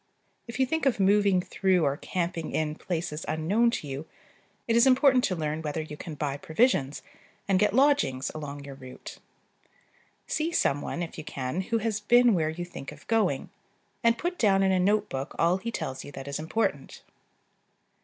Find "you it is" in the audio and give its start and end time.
3.87-4.87